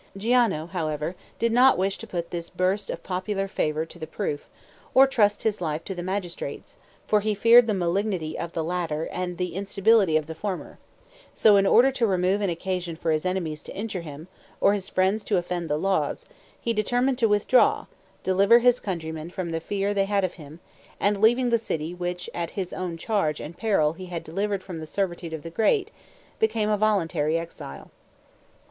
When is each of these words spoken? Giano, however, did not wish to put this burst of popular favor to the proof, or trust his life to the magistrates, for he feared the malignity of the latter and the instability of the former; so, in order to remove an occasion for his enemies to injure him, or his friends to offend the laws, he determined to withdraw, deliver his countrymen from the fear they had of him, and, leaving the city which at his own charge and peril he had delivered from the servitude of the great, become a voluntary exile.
Giano, 0.17 0.65
however, 0.65 1.13
did 1.37 1.51
not 1.51 1.77
wish 1.77 1.99
to 1.99 2.07
put 2.07 2.31
this 2.31 2.49
burst 2.49 2.89
of 2.89 3.03
popular 3.03 3.47
favor 3.47 3.85
to 3.85 3.99
the 3.99 4.07
proof, 4.07 4.49
or 4.95 5.05
trust 5.05 5.43
his 5.43 5.61
life 5.61 5.83
to 5.85 5.93
the 5.93 6.01
magistrates, 6.01 6.77
for 7.05 7.19
he 7.21 7.35
feared 7.35 7.67
the 7.67 7.75
malignity 7.75 8.35
of 8.35 8.53
the 8.53 8.63
latter 8.63 9.07
and 9.11 9.37
the 9.37 9.53
instability 9.53 10.17
of 10.17 10.25
the 10.25 10.33
former; 10.33 10.79
so, 11.35 11.55
in 11.55 11.67
order 11.67 11.91
to 11.91 12.07
remove 12.07 12.41
an 12.41 12.49
occasion 12.49 12.95
for 12.95 13.11
his 13.11 13.27
enemies 13.27 13.61
to 13.61 13.75
injure 13.75 14.01
him, 14.01 14.27
or 14.59 14.73
his 14.73 14.89
friends 14.89 15.23
to 15.25 15.37
offend 15.37 15.69
the 15.69 15.77
laws, 15.77 16.25
he 16.59 16.73
determined 16.73 17.19
to 17.19 17.29
withdraw, 17.29 17.85
deliver 18.23 18.57
his 18.57 18.79
countrymen 18.79 19.29
from 19.29 19.51
the 19.51 19.59
fear 19.59 19.93
they 19.93 20.05
had 20.05 20.23
of 20.23 20.33
him, 20.33 20.59
and, 20.99 21.21
leaving 21.21 21.51
the 21.51 21.59
city 21.59 21.93
which 21.93 22.27
at 22.33 22.49
his 22.57 22.73
own 22.73 22.97
charge 22.97 23.39
and 23.39 23.55
peril 23.55 23.93
he 23.93 24.07
had 24.07 24.23
delivered 24.23 24.63
from 24.63 24.79
the 24.79 24.87
servitude 24.87 25.31
of 25.31 25.43
the 25.43 25.51
great, 25.51 25.91
become 26.39 26.71
a 26.71 26.75
voluntary 26.77 27.37
exile. 27.37 27.91